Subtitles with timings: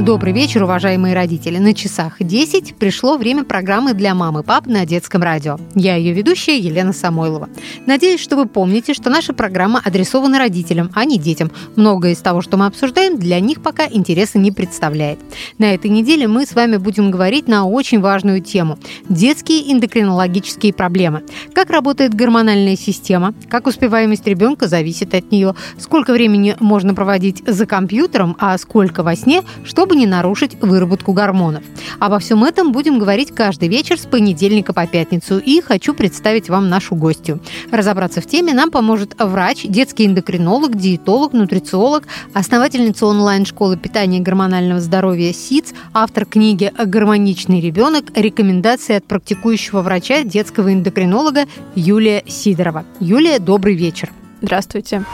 [0.00, 1.58] Добрый вечер, уважаемые родители.
[1.58, 5.56] На часах 10 пришло время программы для мамы и пап на детском радио.
[5.76, 7.48] Я ее ведущая Елена Самойлова.
[7.86, 11.52] Надеюсь, что вы помните, что наша программа адресована родителям, а не детям.
[11.76, 15.20] Многое из того, что мы обсуждаем, для них пока интереса не представляет.
[15.58, 21.22] На этой неделе мы с вами будем говорить на очень важную тему– детские эндокринологические проблемы.
[21.54, 27.64] Как работает гормональная система, как успеваемость ребенка зависит от нее, сколько времени можно проводить за
[27.64, 31.62] компьютером, а сколько во сне, что чтобы не нарушить выработку гормонов.
[31.98, 35.38] Обо всем этом будем говорить каждый вечер с понедельника по пятницу.
[35.38, 37.38] И хочу представить вам нашу гостью.
[37.70, 44.80] Разобраться в теме нам поможет врач, детский эндокринолог, диетолог, нутрициолог, основательница онлайн-школы питания и гормонального
[44.80, 48.06] здоровья СИЦ, автор книги «Гармоничный ребенок.
[48.14, 52.86] Рекомендации от практикующего врача детского эндокринолога» Юлия Сидорова.
[53.00, 54.10] Юлия, добрый вечер.
[54.40, 55.04] Здравствуйте.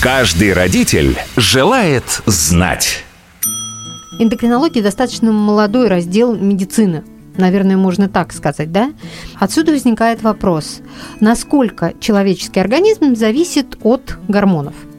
[0.00, 3.04] Каждый родитель желает знать.
[4.20, 7.04] Эндокринология достаточно молодой раздел медицины.
[7.38, 8.92] Наверное, можно так сказать, да?
[9.38, 10.82] Отсюда возникает вопрос,
[11.20, 14.74] насколько человеческий организм зависит от гормонов–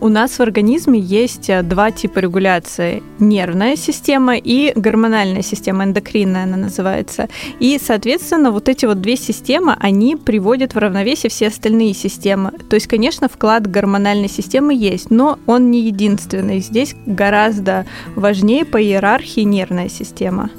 [0.00, 3.02] у нас в организме есть э, два типа регуляции.
[3.18, 7.28] Нервная система и гормональная система, эндокринная она называется.
[7.60, 12.52] И, соответственно, вот эти вот две системы, они приводят в равновесие все остальные системы.
[12.70, 16.60] То есть, конечно, вклад гормональной системы есть, но он не единственный.
[16.60, 20.50] Здесь гораздо важнее по иерархии нервная система.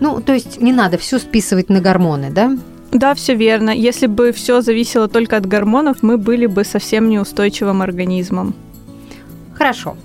[0.00, 2.56] Ну, то есть не надо все списывать на гормоны, да?
[2.92, 3.70] Да, все верно.
[3.70, 8.54] Если бы все зависело только от гормонов, мы были бы совсем неустойчивым организмом.
[9.54, 9.96] Хорошо.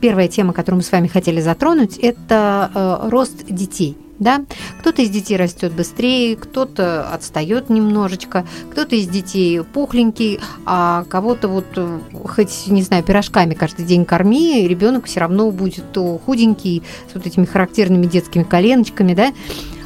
[0.00, 3.96] Первая тема, которую мы с вами хотели затронуть, это э, рост детей.
[4.20, 4.44] Да?
[4.80, 11.66] Кто-то из детей растет быстрее, кто-то отстает немножечко, кто-то из детей пухленький, а кого-то вот
[11.76, 17.26] э, хоть, не знаю, пирожками каждый день корми, ребенок все равно будет худенький, с вот
[17.26, 19.32] этими характерными детскими коленочками, да?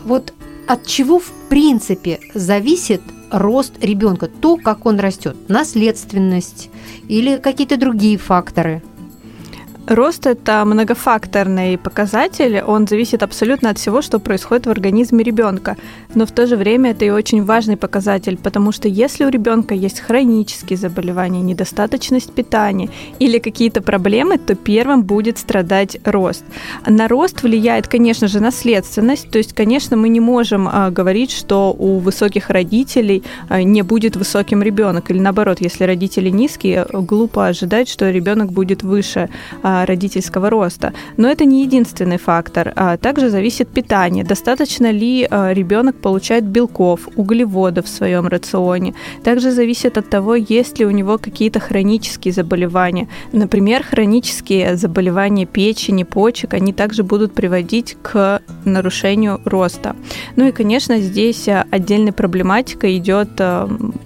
[0.05, 0.35] Вот
[0.67, 6.71] от чего в принципе зависит рост ребенка, то, как он растет, наследственность
[7.09, 8.83] или какие-то другие факторы–
[9.87, 15.77] Рост– это многофакторный показатель, он зависит абсолютно от всего, что происходит в организме ребенка.
[16.15, 19.75] Но в то же время это и очень важный показатель, потому что если у ребенка
[19.75, 22.89] есть хронические заболевания, недостаточность питания
[23.19, 26.45] или какие-то проблемы, то первым будет страдать рост.
[26.87, 29.31] На рост влияет, конечно же, наследственность.
[29.31, 34.17] То есть, конечно, мы не можем а, говорить, что у высоких родителей а, не будет
[34.17, 35.11] высоким ребенок.
[35.11, 39.29] Или наоборот, если родители низкие, глупо ожидать, что ребенок будет выше
[39.63, 40.93] а, родительского роста.
[41.17, 42.73] Но это не единственный фактор.
[42.77, 44.25] А также зависит питание.
[44.25, 48.93] Достаточно ли а, ребенок получает белков, углеводов в своем рационе.
[49.23, 53.09] Также зависит от того, есть ли у него какие-то хронические заболевания.
[53.33, 59.97] Например, хронические заболевания печени, почек, они также будут приводить к нарушению роста.
[60.37, 63.41] Ну и, конечно, здесь а, отдельной проблематика идет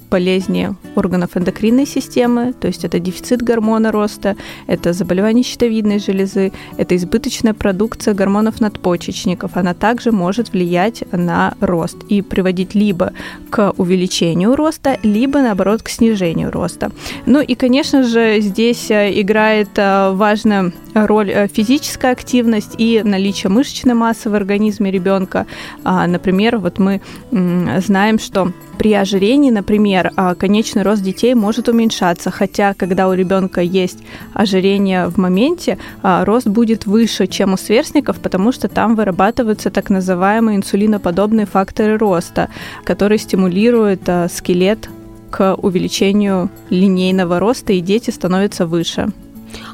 [0.09, 4.37] болезни органов эндокринной системы, то есть это дефицит гормона роста,
[4.67, 9.57] это заболевание щитовидной железы, это избыточная продукция гормонов надпочечников.
[9.57, 13.13] Она также может влиять на рост и приводить либо
[13.51, 16.91] к увеличению роста, либо, наоборот, к снижению роста.
[17.27, 23.51] Ну и, конечно же, здесь э, играет э, важную роль э, физическая активность и наличие
[23.51, 25.47] мышечной массы в организме ребенка.
[25.85, 27.01] А, например, вот мы
[27.31, 33.61] знаем, что при ожирении, например, а, конечный рост детей может уменьшаться, хотя когда у ребенка
[33.61, 33.99] есть
[34.35, 39.91] ожирение в моменте, а, рост будет выше, чем у сверстников, потому что там вырабатываются так
[39.91, 42.49] называемые инсулиноподобные факторы роста,
[42.85, 44.89] которые стимулируют а, скелет
[45.31, 49.09] к увеличению линейного роста, и дети становятся выше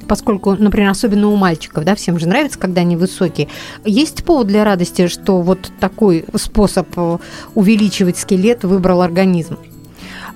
[0.08, 3.48] поскольку, например, особенно у мальчиков, да, всем же нравится, когда они высокие.
[3.84, 7.18] Есть повод для радости, что вот такой способ э,
[7.54, 9.58] увеличивать скелет выбрал организм?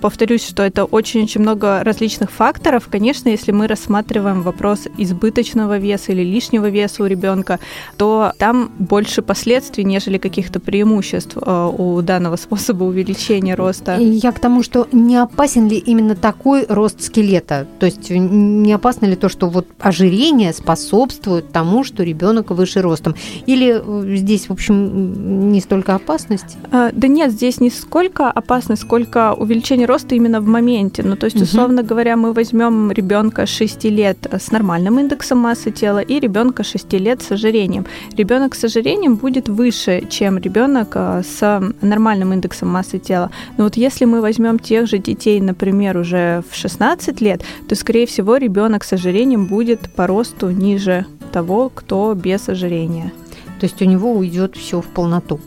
[0.01, 2.89] Повторюсь, что это очень-очень много различных факторов.
[2.91, 7.59] Конечно, если мы рассматриваем вопрос избыточного веса или лишнего веса у ребенка,
[7.97, 13.97] то там больше последствий, нежели каких-то преимуществ э, у данного способа увеличения роста.
[13.99, 17.67] Я к тому, что не опасен ли именно такой рост скелета?
[17.81, 23.17] То есть не опасно ли то, что вот ожирение способствует тому, что ребенок выше ростом?
[23.47, 26.57] Или э, здесь, в общем, не столько опасность?
[26.71, 31.03] Э, да нет, здесь не сколько опасность, сколько увеличение роста именно в моменте.
[31.03, 35.99] Ну, то есть, условно говоря, мы возьмем ребенка 6 лет с нормальным индексом массы тела
[35.99, 37.87] и ребенка 6 лет с ожирением.
[38.17, 43.31] Ребенок с ожирением будет выше, чем ребенок э, с нормальным индексом массы тела.
[43.57, 48.07] Но вот если мы возьмем тех же детей, например, уже в 16 лет, то, скорее
[48.07, 53.13] всего, ребенок с ожирением будет по росту ниже того, кто без ожирения.
[53.61, 55.41] То есть у него уйдет все в полноту.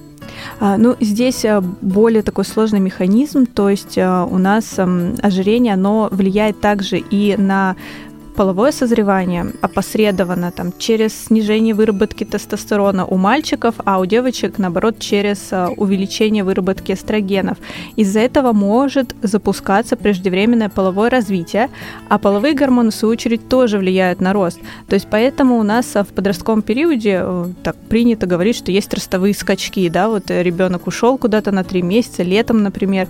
[0.60, 6.10] А, ну, здесь а, более такой сложный механизм, то есть а, у нас ожирение, оно
[6.12, 7.76] влияет также и на
[8.36, 15.50] половое созревание опосредованно там, через снижение выработки тестостерона у мальчиков, а у девочек, наоборот, через
[15.52, 17.58] а, увеличение выработки эстрогенов.
[17.96, 21.70] Из-за этого может запускаться преждевременное половое развитие,
[22.10, 24.60] а половые гормоны, в свою очередь, тоже влияют на рост.
[24.88, 28.94] То есть поэтому у нас а, в подростковом периоде э, так принято говорить, что есть
[28.94, 33.08] ростовые скачки, да, вот ребенок ушел куда-то на три месяца, летом, например,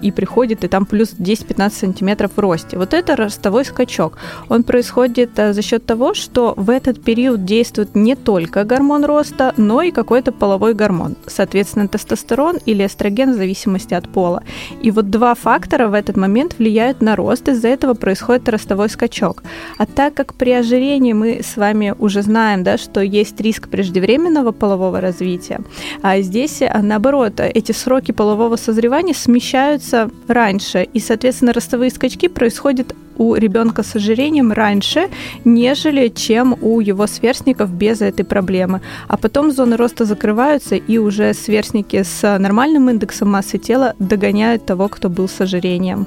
[0.00, 2.78] и приходит, и там плюс 10-15 сантиметров в росте.
[2.78, 4.18] Вот это ростовой скачок.
[4.48, 9.04] Он он происходит э, за счет того, что в этот период действует не только гормон
[9.04, 14.42] роста, но и какой-то половой гормон, соответственно, тестостерон или эстроген в зависимости от пола.
[14.84, 19.42] И вот два фактора в этот момент влияют на рост, из-за этого происходит ростовой скачок.
[19.78, 24.52] А так как при ожирении мы с вами уже знаем, да, что есть риск преждевременного
[24.52, 25.60] полового развития,
[26.02, 32.94] а здесь, э, наоборот, эти сроки полового созревания смещаются раньше, и, соответственно, ростовые скачки происходят
[33.16, 35.08] у ребенка с ожирением раньше,
[35.44, 38.80] нежели чем у его сверстников без этой проблемы.
[39.08, 44.88] А потом зоны роста закрываются, и уже сверстники с нормальным индексом массы тела догоняют того,
[44.88, 46.06] кто был с ожирением.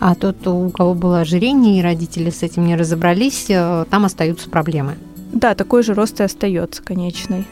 [0.00, 4.50] А тот, у кого было ожирение, и родители с этим не разобрались, э, там остаются
[4.50, 4.96] проблемы.
[5.32, 7.44] Да, такой же рост и остается конечный.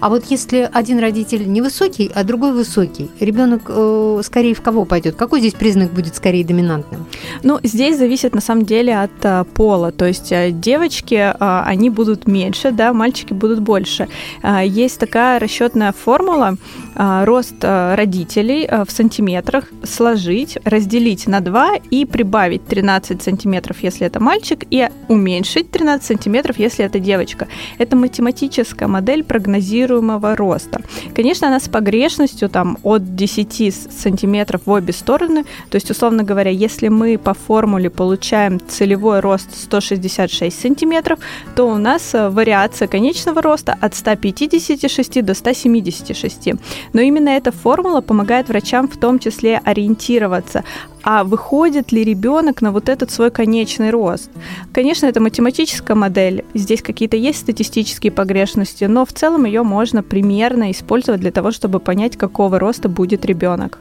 [0.00, 5.16] А вот если один родитель невысокий, а другой высокий, ребенок э, скорее в кого пойдет?
[5.16, 7.06] Какой здесь признак будет скорее доминантным?
[7.42, 9.92] Ну, здесь зависит на самом деле от а, пола.
[9.92, 14.08] То есть а, девочки, а, они будут меньше, да, мальчики будут больше.
[14.42, 16.56] А, есть такая расчетная формула
[16.94, 23.78] а, рост а, родителей а, в сантиметрах сложить, разделить на 2 и прибавить 13 сантиметров,
[23.82, 27.48] если это мальчик, и уменьшить 13 сантиметров, если это девочка.
[27.78, 30.80] Это математическая модель прогнозирования прогнозируемого роста.
[31.14, 35.44] Конечно, она с погрешностью там, от 10 сантиметров в обе стороны.
[35.70, 41.18] То есть, условно говоря, если мы по формуле получаем целевой рост 166 сантиметров,
[41.56, 46.48] то у нас э, вариация конечного роста от 156 до 176.
[46.92, 50.64] Но именно эта формула помогает врачам в том числе ориентироваться,
[51.04, 54.30] а выходит ли ребенок на вот этот свой конечный рост.
[54.72, 61.20] Конечно, это математическая модель, здесь какие-то есть статистические погрешности, но в целом можно примерно использовать
[61.20, 63.80] для того, чтобы понять, какого роста будет ребенок.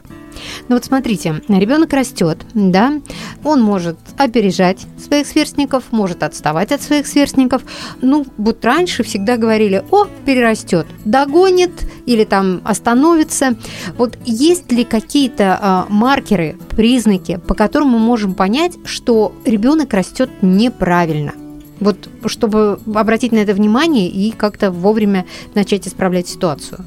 [0.68, 3.02] Ну вот смотрите, ребенок растет, да,
[3.44, 7.64] он может опережать своих сверстников, может отставать от своих сверстников.
[8.02, 11.72] Ну, вот раньше всегда говорили, о, перерастет, догонит
[12.06, 13.56] или там остановится.
[13.98, 20.30] Вот есть ли какие-то а, маркеры, признаки, по которым мы можем понять, что ребенок растет
[20.42, 21.34] неправильно?
[21.80, 26.86] Вот чтобы обратить на это внимание и как-то вовремя начать исправлять ситуацию.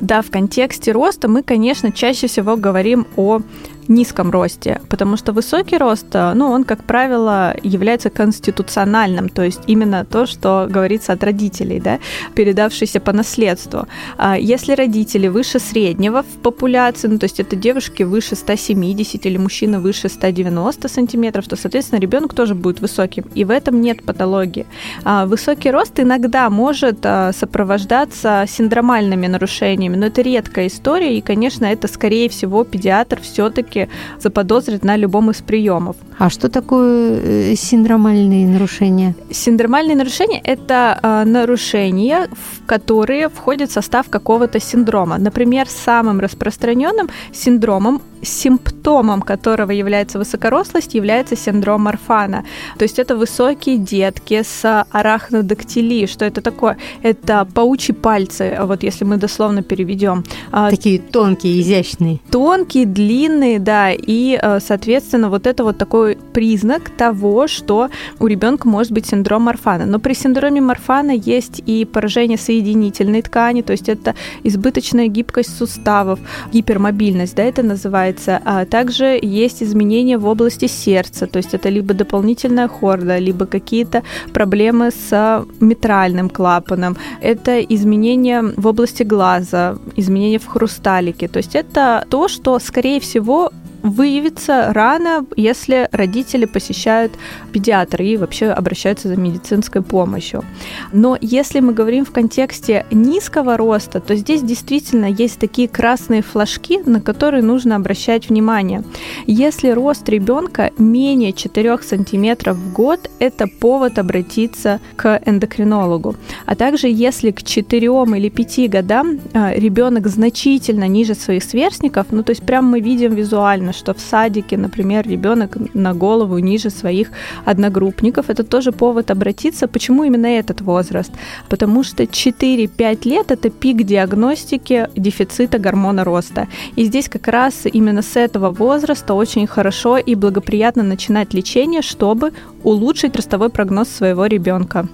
[0.00, 3.40] Да, в контексте роста мы, конечно, чаще всего говорим о
[3.88, 9.60] низком росте, потому что высокий рост, э, ну, он, как правило, является конституциональным, то есть
[9.66, 11.98] именно то, что говорится от родителей, да,
[12.34, 13.86] передавшийся по наследству.
[14.18, 19.38] А если родители выше среднего в популяции, ну, то есть это девушки выше 170 или
[19.38, 24.66] мужчины выше 190 сантиметров, то, соответственно, ребенок тоже будет высоким, и в этом нет патологии.
[25.04, 31.64] А высокий рост иногда может э, сопровождаться синдромальными нарушениями, но это редкая история, и, конечно,
[31.64, 33.88] это, скорее всего, педиатр все-таки все
[34.18, 35.96] заподозрит на любом из приемов.
[36.22, 39.16] А что такое э, синдромальные нарушения?
[39.32, 45.18] Синдромальные нарушения– это э, нарушения, в которые входит состав какого-то синдрома.
[45.18, 52.44] Например, самым распространенным синдромом симптомом которого является высокорослость, является синдром Марфана.
[52.78, 56.06] То есть это высокие детки с арахнодактилией.
[56.06, 56.76] Что это такое?
[57.02, 60.24] Это паучьи пальцы, вот если мы дословно переведем.
[60.52, 62.20] А, Такие тонкие, изящные.
[62.30, 67.88] Тонкие, длинные, да, и, э, соответственно, вот это вот такой признак того, что
[68.18, 69.86] у ребенка может быть синдром Марфана.
[69.86, 76.18] Но при синдроме Марфана есть и поражение соединительной ткани, то есть это избыточная гибкость суставов,
[76.52, 78.40] гипермобильность, да, это называется.
[78.44, 84.02] А также есть изменения в области сердца, то есть это либо дополнительная хорда, либо какие-то
[84.32, 86.96] проблемы с митральным клапаном.
[87.20, 91.28] Это изменения в области глаза, изменения в хрусталике.
[91.28, 93.50] То есть это то, что, скорее всего,
[93.82, 97.12] выявиться рано, если родители посещают
[97.52, 100.44] педиатра и вообще обращаются за медицинской помощью.
[100.92, 106.78] Но если мы говорим в контексте низкого роста, то здесь действительно есть такие красные флажки,
[106.84, 108.84] на которые нужно обращать внимание.
[109.26, 116.16] Если рост ребенка менее 4 сантиметров в год, это повод обратиться к эндокринологу.
[116.46, 122.22] А также если к 4 или 5 годам а, ребенок значительно ниже своих сверстников, ну
[122.22, 127.10] то есть прям мы видим визуально, что в садике, например, ребенок на голову ниже своих
[127.44, 129.68] одногруппников, это тоже повод обратиться.
[129.68, 131.12] Почему именно этот возраст?
[131.48, 136.48] Потому что 4-5 лет– это пик диагностики дефицита гормона роста.
[136.76, 142.32] И здесь как раз именно с этого возраста очень хорошо и благоприятно начинать лечение, чтобы
[142.64, 144.88] улучшить ростовой прогноз своего ребенка.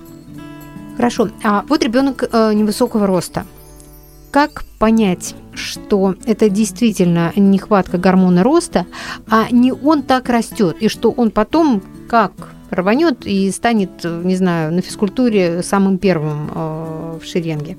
[0.96, 1.28] Хорошо.
[1.44, 3.44] А вот ребенок э, невысокого роста.
[4.30, 8.86] Как понять, что это действительно нехватка гормона роста,
[9.28, 12.32] а не он так растет, и что он потом как
[12.70, 17.76] рванет и станет, не знаю, на физкультуре самым первым э, в шеренге?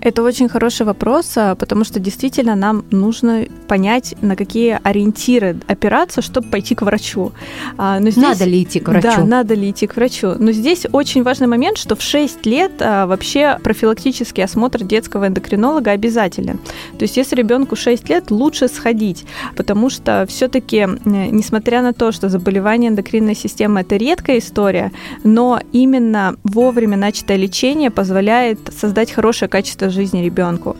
[0.00, 6.22] Это очень хороший вопрос, а, потому что действительно нам нужно понять, на какие ориентиры опираться,
[6.22, 7.32] чтобы пойти к врачу.
[7.76, 9.08] А, но здесь, надо ли идти к врачу?
[9.08, 10.34] Да, надо ли идти к врачу.
[10.38, 15.90] Но здесь очень важный момент, что в 6 лет а, вообще профилактический осмотр детского эндокринолога
[15.90, 16.58] обязателен.
[16.98, 19.24] То есть если ребенку 6 лет, лучше сходить,
[19.56, 24.92] потому что все-таки, несмотря на то, что заболевание эндокринной системы это редкая история,
[25.24, 30.76] но именно вовремя начатое лечение позволяет создать хорошее качество жизни ребенку.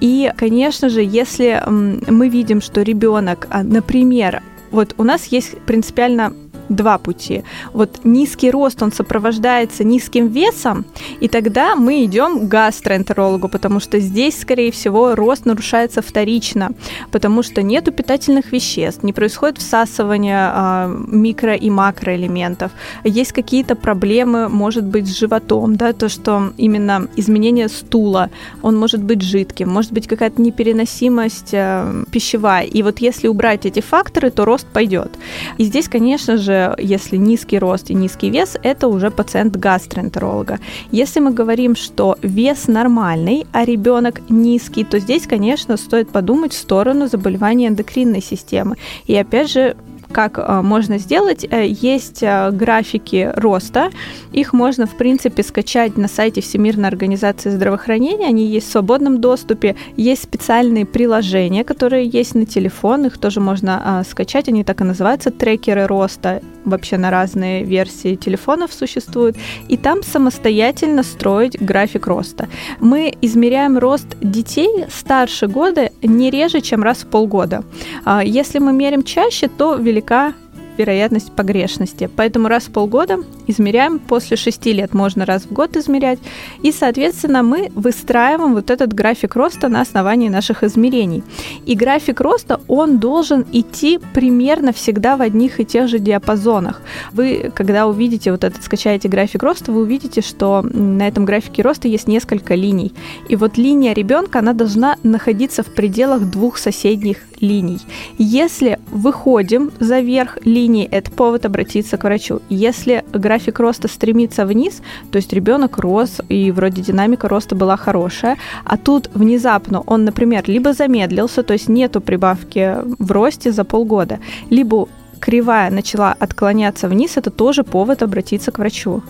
[0.00, 6.32] И, конечно же, если мы видим, что ребенок, а, например, вот у нас есть принципиально
[6.68, 7.44] два пути.
[7.72, 10.84] Вот низкий рост, он сопровождается низким весом,
[11.20, 16.70] и тогда мы идем к гастроэнтерологу, потому что здесь, скорее всего, рост нарушается вторично,
[17.10, 22.72] потому что нету питательных веществ, не происходит всасывание э, микро- и макроэлементов,
[23.04, 28.30] есть какие-то проблемы, может быть, с животом, да, то, что именно изменение стула,
[28.62, 33.80] он может быть жидким, может быть какая-то непереносимость э, пищевая, и вот если убрать эти
[33.80, 35.10] факторы, то рост пойдет.
[35.58, 40.58] И здесь, конечно же, если низкий рост и низкий вес, это уже пациент гастроэнтеролога.
[40.90, 46.58] Если мы говорим, что вес нормальный, а ребенок низкий, то здесь, конечно, стоит подумать в
[46.58, 48.76] сторону заболевания эндокринной системы.
[49.06, 49.76] И опять же,
[50.12, 51.44] как э, можно сделать.
[51.50, 53.90] Э, есть э, графики роста.
[54.32, 58.26] Их можно, в принципе, скачать на сайте Всемирной организации здравоохранения.
[58.26, 59.74] Они есть в свободном доступе.
[59.96, 63.06] Есть специальные приложения, которые есть на телефон.
[63.06, 64.48] Их тоже можно скачать.
[64.48, 66.42] Они так и называются трекеры роста.
[66.64, 69.36] Вообще на разные версии телефонов существуют.
[69.68, 72.48] И там самостоятельно строить график роста.
[72.80, 77.64] Мы измеряем рост детей старше года не реже, чем раз в полгода.
[78.04, 80.34] А если мы мерим чаще, то велика велика
[80.82, 82.10] вероятность погрешности.
[82.16, 86.18] Поэтому раз в полгода измеряем, после 6 лет можно раз в год измерять,
[86.62, 91.22] и, соответственно, мы выстраиваем вот этот график роста на основании наших измерений.
[91.66, 96.82] И график роста, он должен идти примерно всегда в одних и тех же диапазонах.
[97.12, 101.88] Вы, когда увидите вот этот, скачаете график роста, вы увидите, что на этом графике роста
[101.88, 102.92] есть несколько линий.
[103.28, 107.80] И вот линия ребенка, она должна находиться в пределах двух соседних линий.
[108.16, 112.40] Если выходим за верх линии, это повод обратиться к врачу.
[112.48, 114.80] Если график роста стремится вниз,
[115.10, 120.44] то есть ребенок рос, и вроде динамика роста была хорошая, а тут внезапно он, например,
[120.46, 124.88] либо замедлился, то есть нету прибавки в росте за полгода, либо
[125.20, 129.02] кривая начала отклоняться вниз, это тоже повод обратиться к врачу.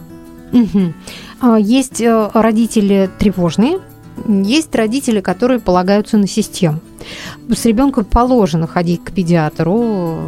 [0.52, 1.56] Угу.
[1.58, 3.78] Есть э, родители тревожные,
[4.26, 6.80] есть родители, которые полагаются на систему.
[7.48, 9.76] С ребенком положено ходить к педиатру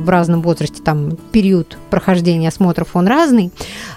[0.00, 3.50] в разном возрасте, там период прохождения осмотров он разный.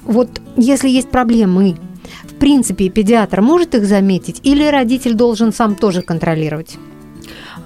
[0.04, 1.76] Вот если есть проблемы,
[2.24, 6.78] в принципе, педиатр может их заметить или родитель должен сам тоже контролировать?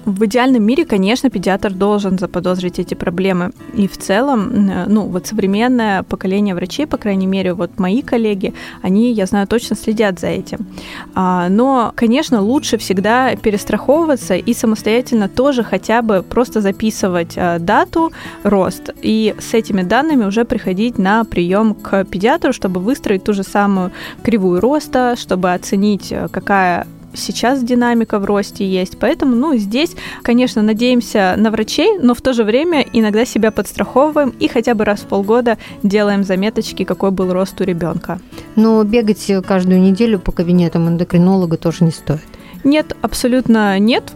[0.04, 3.52] В идеальном мире, конечно, педиатр должен заподозрить эти проблемы.
[3.74, 9.12] И в целом, ну, вот современное поколение врачей, по крайней мере, вот мои коллеги, они,
[9.12, 10.66] я знаю, точно следят за этим.
[11.14, 18.10] А, но, конечно, лучше всегда перестраховываться и самостоятельно тоже хотя бы просто записывать а, дату,
[18.42, 23.44] рост, и с этими данными уже приходить на прием к педиатру, чтобы выстроить ту же
[23.44, 23.92] самую
[24.24, 28.98] кривую роста, чтобы оценить, какая сейчас динамика в росте есть.
[28.98, 34.30] Поэтому, ну, здесь, конечно, надеемся на врачей, но в то же время иногда себя подстраховываем
[34.40, 38.20] и хотя бы раз в полгода делаем заметочки, какой был рост у ребенка.
[38.56, 42.20] Но бегать каждую неделю по кабинетам эндокринолога тоже не стоит.
[42.64, 44.12] Нет, абсолютно нет.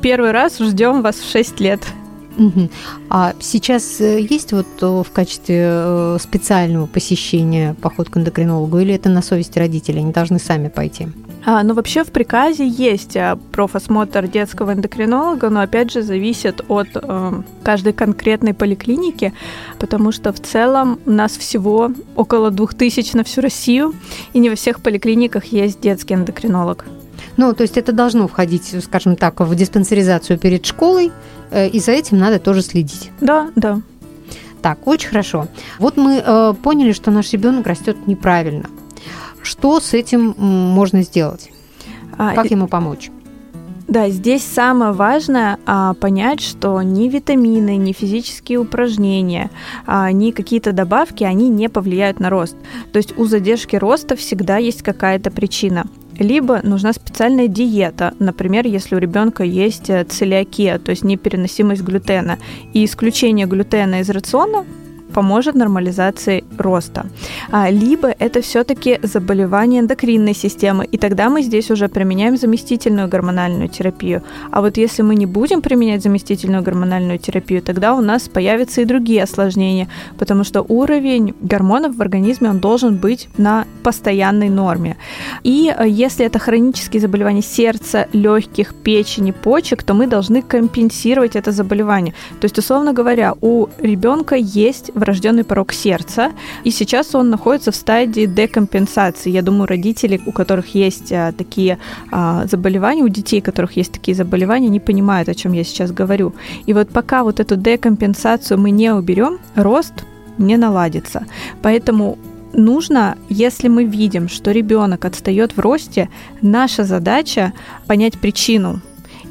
[0.00, 1.80] Первый раз ждем вас в 6 лет.
[2.38, 2.70] Угу.
[3.10, 8.94] А сейчас э, есть вот э, в качестве э, специального посещения поход к эндокринологу или
[8.94, 11.08] это на совести родителей, они должны сами пойти?
[11.44, 16.88] А, ну, вообще в приказе есть а, профосмотр детского эндокринолога, но опять же зависит от
[16.94, 19.32] э, каждой конкретной поликлиники,
[19.80, 23.94] потому что в целом у нас всего около двух тысяч на всю Россию,
[24.32, 26.84] и не во всех поликлиниках есть детский эндокринолог.
[27.36, 31.10] Ну, то есть это должно входить, скажем так, в диспансеризацию перед школой,
[31.50, 33.10] э, и за этим надо тоже следить.
[33.20, 33.80] Да, да.
[34.60, 35.48] Так, очень хорошо.
[35.80, 38.68] Вот мы э, поняли, что наш ребенок растет неправильно.
[39.42, 41.50] Что с этим можно сделать?
[42.18, 43.10] А, как ему помочь?
[43.88, 49.50] Да, здесь самое важное а, понять, что ни витамины, ни физические упражнения,
[49.86, 52.56] а, ни какие-то добавки, они не повлияют на рост.
[52.92, 55.84] То есть у задержки роста всегда есть какая-то причина.
[56.18, 62.38] Либо нужна специальная диета, например, если у ребенка есть э, целиакия, то есть непереносимость глютена,
[62.72, 64.64] и исключение глютена из рациона
[65.12, 67.06] поможет нормализации роста.
[67.50, 73.68] А, либо это все-таки заболевание эндокринной системы, и тогда мы здесь уже применяем заместительную гормональную
[73.68, 74.22] терапию.
[74.50, 78.84] А вот если мы не будем применять заместительную гормональную терапию, тогда у нас появятся и
[78.84, 79.88] другие осложнения,
[80.18, 84.96] потому что уровень гормонов в организме он должен быть на постоянной норме.
[85.44, 91.52] И э, если это хронические заболевания сердца, легких, печени, почек, то мы должны компенсировать это
[91.52, 92.14] заболевание.
[92.40, 96.30] То есть, условно говоря, у ребенка есть врожденный порог сердца,
[96.64, 99.30] и сейчас он находится в стадии декомпенсации.
[99.30, 101.78] Я думаю, родители, у которых есть а, такие
[102.10, 105.90] а, заболевания, у детей, у которых есть такие заболевания, не понимают, о чем я сейчас
[105.90, 106.34] говорю.
[106.66, 110.04] И вот пока вот эту декомпенсацию мы не уберем, рост
[110.38, 111.26] не наладится.
[111.62, 112.16] Поэтому
[112.52, 116.08] нужно, если мы видим, что ребенок отстает в росте,
[116.42, 117.52] наша задача
[117.86, 118.80] понять причину,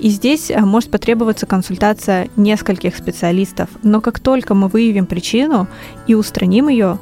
[0.01, 3.69] и здесь э, может потребоваться консультация нескольких специалистов.
[3.83, 5.67] Но как только мы выявим причину
[6.07, 6.97] и устраним ее,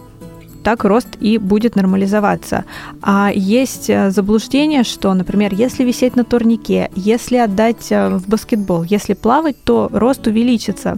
[0.64, 2.66] так рост и будет нормализоваться.
[3.02, 8.84] А есть э, заблуждение, что, например, если висеть на турнике, если отдать э, в баскетбол,
[8.84, 10.98] если плавать, то рост увеличится.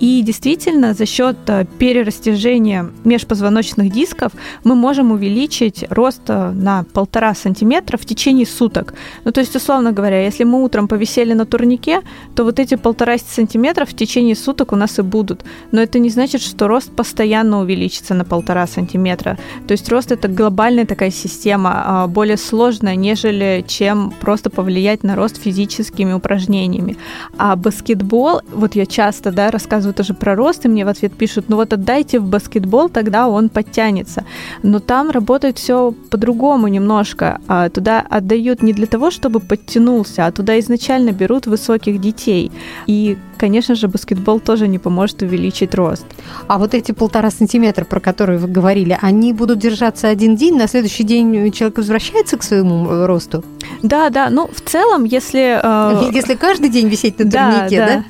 [0.00, 4.32] И действительно, за счет э, перерастяжения межпозвоночных дисков
[4.64, 8.94] мы можем увеличить рост на полтора сантиметра в течение суток.
[9.24, 12.00] Ну, то есть, условно говоря, если мы утром повисели на турнике,
[12.34, 15.44] то вот эти полтора сантиметра в течение суток у нас и будут.
[15.72, 19.36] Но это не значит, что рост постоянно увеличится на полтора сантиметра сантиметра.
[19.66, 25.16] То есть рост это глобальная такая система, а, более сложная, нежели чем просто повлиять на
[25.16, 26.96] рост физическими упражнениями.
[27.38, 31.48] А баскетбол, вот я часто да, рассказываю тоже про рост, и мне в ответ пишут,
[31.48, 34.24] ну вот отдайте в баскетбол, тогда он подтянется.
[34.62, 37.38] Но там работает все по-другому немножко.
[37.48, 42.50] А туда отдают не для того, чтобы подтянулся, а туда изначально берут высоких детей.
[42.88, 46.06] И конечно же, баскетбол тоже не поможет увеличить рост.
[46.48, 50.68] А вот эти полтора сантиметра, про которые вы говорили, они будут держаться один день, на
[50.68, 53.44] следующий день человек возвращается к своему э, росту?
[53.82, 54.30] Да, да.
[54.30, 55.60] Ну, в целом, если...
[55.62, 56.10] Э...
[56.12, 57.86] Если каждый день висеть на турнике, да?
[57.86, 57.96] да?
[57.96, 58.04] да?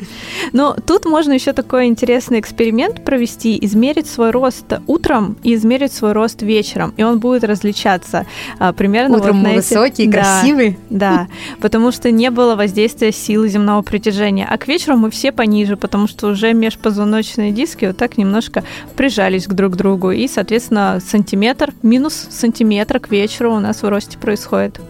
[0.53, 6.13] Но тут можно еще такой интересный эксперимент провести, измерить свой рост утром и измерить свой
[6.13, 8.27] рост вечером, и он будет различаться
[8.59, 9.57] а, примерно утром вот мы эти...
[9.57, 10.79] высокий, да, красивый.
[10.91, 11.29] Да,
[11.61, 16.07] потому что не было воздействия силы земного притяжения, а к вечеру мы все пониже, потому
[16.09, 18.65] что уже межпозвоночные диски вот так немножко
[18.97, 24.19] прижались к друг другу, и, соответственно, сантиметр, минус сантиметра к вечеру у нас в росте
[24.19, 24.81] происходит.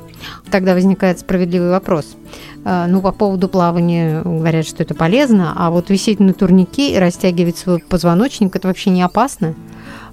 [0.50, 2.16] Тогда возникает справедливый вопрос.
[2.64, 6.98] А, ну, по поводу плавания говорят, что это полезно, а вот висеть на турнике и
[6.98, 9.54] растягивать свой позвоночник, это вообще не опасно?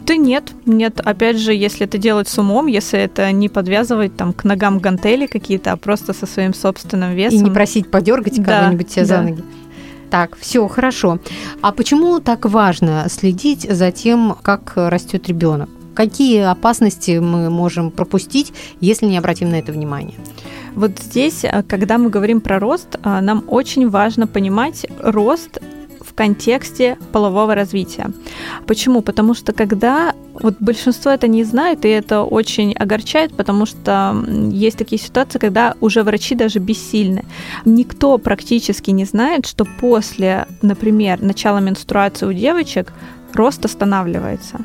[0.06, 1.00] Да нет, нет.
[1.00, 5.28] Опять же, если это делать с умом, если это не подвязывать там к ногам гантели
[5.28, 7.40] какие-то, а просто со своим собственным весом.
[7.40, 9.18] И не просить подергать да, кого-нибудь себе да.
[9.18, 9.44] за ноги.
[10.10, 11.20] Так, все хорошо.
[11.62, 15.70] А почему так важно следить за тем, как растет ребенок?
[15.96, 20.16] Какие опасности мы можем пропустить, если не обратим на это внимание?
[20.76, 25.60] Вот здесь, а, когда мы говорим про рост, а, нам очень важно понимать рост
[26.00, 28.12] в контексте полового развития.
[28.66, 29.02] Почему?
[29.02, 34.16] Потому что когда вот большинство это не знает, и это очень огорчает, потому что
[34.52, 37.26] есть такие ситуации, когда уже врачи даже бессильны.
[37.66, 42.94] Никто практически не знает, что после, например, начала менструации у девочек
[43.34, 44.60] рост останавливается.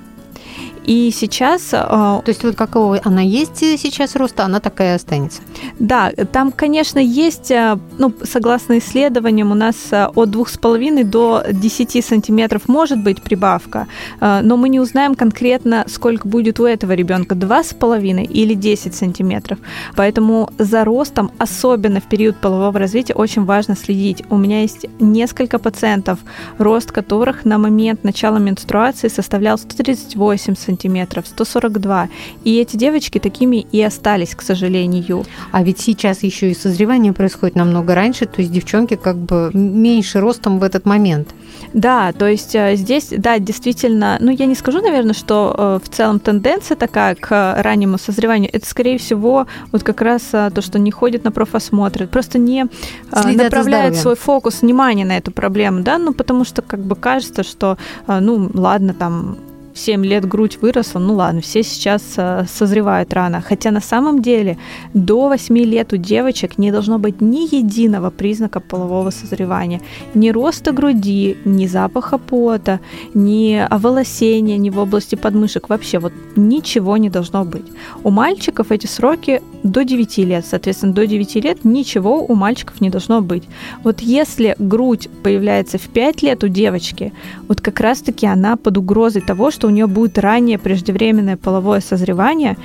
[0.89, 1.65] И сейчас...
[1.69, 5.43] То есть вот какого она есть сейчас роста, она такая останется?
[5.79, 7.53] Да, там, конечно, есть,
[7.99, 13.87] ну, согласно исследованиям, у нас от 2,5 до 10 сантиметров может быть прибавка,
[14.21, 19.59] но мы не узнаем конкретно, сколько будет у этого ребенка, 2,5 или 10 сантиметров.
[19.95, 24.23] Поэтому за ростом, особенно в период полового развития, очень важно следить.
[24.31, 26.19] У меня есть несколько пациентов,
[26.57, 30.78] рост которых на момент начала менструации составлял 138 сантиметров,
[31.27, 32.09] 142.
[32.45, 35.25] И эти девочки такими и остались, к сожалению.
[35.53, 40.21] А ведь сейчас еще и созревание происходит намного раньше, то есть девчонки как бы меньше
[40.21, 41.29] ростом в этот момент.
[41.73, 45.89] Да, то есть э, здесь, да, действительно, ну я не скажу, наверное, что э, в
[45.89, 48.51] целом тенденция такая к раннему созреванию.
[48.53, 52.67] Это, скорее всего, вот как раз э, то, что не ходит на профосмотры, просто не
[53.13, 57.43] Следят направляет свой фокус внимания на эту проблему, да, ну потому что как бы кажется,
[57.43, 59.37] что, ну ладно, там
[59.79, 63.41] 7 лет грудь выросла, ну ладно, все сейчас э, созревают рано.
[63.41, 64.59] Хотя на самом деле
[64.95, 69.81] до 8 лет у девочек не должно быть ни единого признака полового созревания.
[70.15, 72.81] Ни роста груди, ни запаха пота,
[73.15, 75.69] ни оволосения, ни в области подмышек.
[75.69, 77.67] Вообще вот ничего не должно быть.
[78.03, 80.45] У мальчиков эти сроки до 9 лет.
[80.47, 83.45] Соответственно, до 9 лет ничего у мальчиков не должно быть.
[83.85, 87.13] Вот если грудь появляется в 5 лет у девочки,
[87.47, 92.57] вот как раз-таки она под угрозой того, что у нее будет ранее преждевременное половое созревание,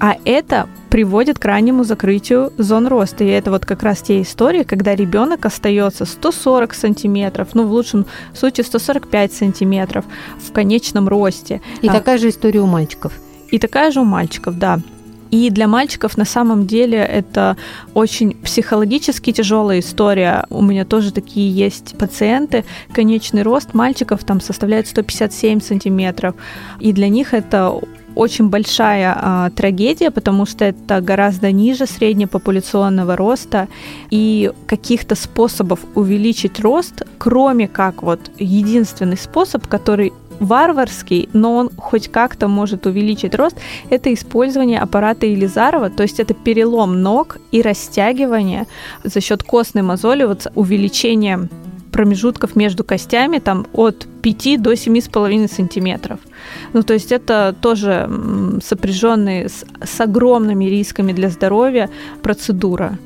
[0.00, 3.24] а это приводит к раннему закрытию зон роста.
[3.24, 8.06] И это вот как раз те истории, когда ребенок остается 140 сантиметров, ну, в лучшем
[8.34, 10.04] случае 145 сантиметров
[10.38, 11.60] в конечном росте.
[11.82, 13.12] И а, такая же история у мальчиков.
[13.50, 14.80] И такая же у мальчиков, да.
[15.30, 17.56] И для мальчиков на самом деле это
[17.94, 20.44] очень психологически тяжелая история.
[20.50, 22.64] У меня тоже такие есть пациенты.
[22.92, 26.34] Конечный рост мальчиков там составляет 157 сантиметров.
[26.80, 27.78] И для них это
[28.18, 33.68] очень большая а, трагедия, потому что это гораздо ниже среднепопуляционного роста,
[34.10, 42.08] и каких-то способов увеличить рост, кроме как вот единственный способ, который варварский, но он хоть
[42.08, 43.56] как-то может увеличить рост,
[43.90, 48.66] это использование аппарата Елизарова, то есть это перелом ног и растягивание
[49.04, 51.48] за счет костной мозоли, вот увеличение
[51.98, 56.20] промежутков между костями там от 5 до 7,5 сантиметров.
[56.72, 58.08] Ну, то есть это тоже
[58.64, 61.90] сопряженные с, с огромными рисками для здоровья
[62.22, 62.98] процедура.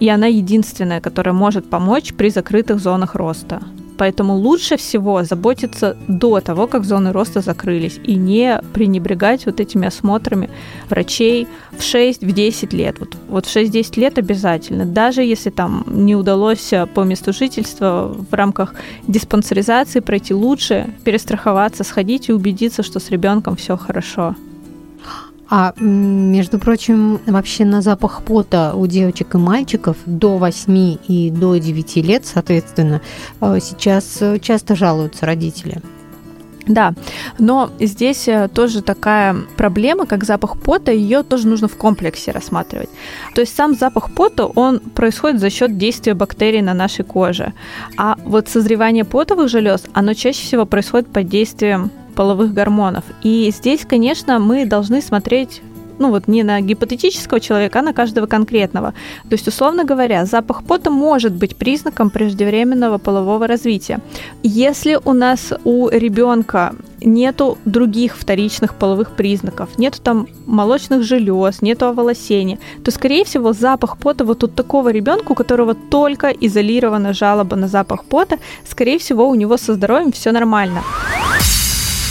[0.00, 3.62] И она единственная, которая может помочь при закрытых зонах роста.
[3.96, 9.86] Поэтому лучше всего заботиться до того, как зоны роста закрылись, и не пренебрегать вот этими
[9.86, 10.50] осмотрами
[10.90, 12.98] врачей в 6-10 лет.
[12.98, 14.84] Вот, вот в 6-10 лет обязательно.
[14.84, 18.74] Даже если там не удалось по месту жительства в рамках
[19.06, 24.34] диспансеризации пройти, лучше перестраховаться, сходить и убедиться, что с ребенком все хорошо.
[25.50, 31.56] А, между прочим, вообще на запах пота у девочек и мальчиков до 8 и до
[31.56, 33.02] 9 лет, соответственно,
[33.40, 35.82] э, сейчас часто жалуются родители.
[36.66, 36.94] Да,
[37.38, 42.88] но здесь э, тоже такая проблема, как запах пота, ее тоже нужно в комплексе рассматривать.
[43.34, 47.52] То есть сам запах пота, он происходит за счет действия бактерий на нашей коже.
[47.98, 53.04] А вот созревание потовых желез, оно чаще всего происходит под действием половых гормонов.
[53.22, 55.62] И здесь, конечно, мы должны смотреть
[55.98, 58.94] ну вот не на гипотетического человека, а на каждого конкретного.
[59.22, 64.00] То есть, условно говоря, запах пота может быть признаком преждевременного полового развития.
[64.42, 71.86] Если у нас у ребенка нету других вторичных половых признаков, нету там молочных желез, нету
[71.86, 77.56] оволосения, то, скорее всего, запах пота вот у такого ребенка, у которого только изолирована жалоба
[77.56, 80.82] на запах пота, скорее всего, у него со здоровьем все нормально.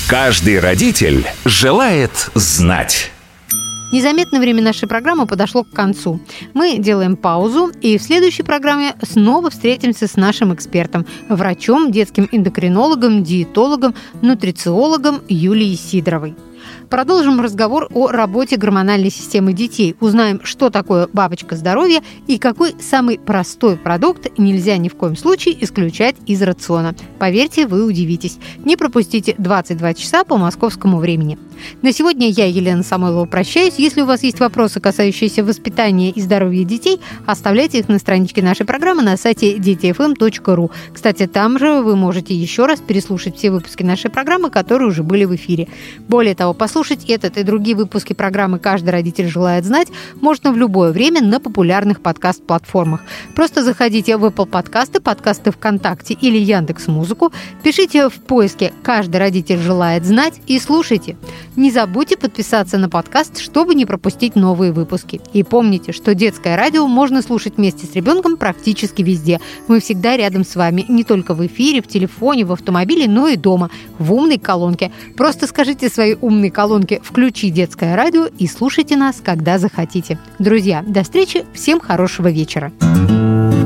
[0.08, 3.10] Каждый родитель желает знать.
[3.94, 6.20] Незаметно время нашей программы подошло к концу.
[6.54, 13.24] Мы делаем паузу и в следующей программе снова встретимся с нашим экспертом, врачом, детским эндокринологом,
[13.24, 16.36] диетологом, нутрициологом Юлией Сидоровой.
[16.93, 19.95] Продолжим разговор о работе гормональной системы детей.
[19.99, 25.58] Узнаем, что такое бабочка здоровья и какой самый простой продукт нельзя ни в коем случае
[25.63, 26.93] исключать из рациона.
[27.17, 28.38] Поверьте, вы удивитесь.
[28.63, 31.39] Не пропустите 22 часа по московскому времени.
[31.82, 33.75] На сегодня я, Елена Самойлова, прощаюсь.
[33.77, 38.65] Если у вас есть вопросы, касающиеся воспитания и здоровья детей, оставляйте их на страничке нашей
[38.65, 40.71] программы на сайте детифм.ру.
[40.93, 45.25] Кстати, там же вы можете еще раз переслушать все выпуски нашей программы, которые уже были
[45.25, 45.67] в эфире.
[46.08, 46.53] Более того,
[46.84, 49.88] послушать этот и другие выпуски программы «Каждый родитель желает знать»
[50.19, 53.02] можно в любое время на популярных подкаст-платформах.
[53.36, 57.32] Просто заходите в Apple подкасты, подкасты ВКонтакте или Яндекс Музыку,
[57.63, 61.15] пишите в поиске «Каждый родитель желает знать» и слушайте.
[61.56, 65.22] Не забудьте подписаться на подкаст, чтобы не пропустить новые выпуски.
[65.32, 69.39] И помните, что детское радио можно слушать вместе с ребенком практически везде.
[69.69, 73.38] Мы всегда рядом с вами, не только в эфире, в телефоне, в автомобиле, но и
[73.38, 73.69] дома,
[74.00, 74.91] в умной колонке.
[75.15, 80.17] Просто скажите своей умной колонке «Включи детское радио» и слушайте нас, когда захотите.
[80.39, 82.71] Друзья, до встречи, всем хорошего вечера.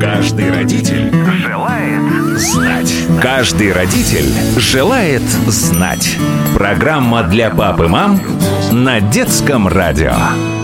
[0.01, 1.11] Каждый родитель
[1.43, 2.91] желает знать.
[3.21, 4.25] Каждый родитель
[4.57, 6.17] желает знать.
[6.55, 8.19] Программа для пап и мам
[8.71, 10.56] на детском радио.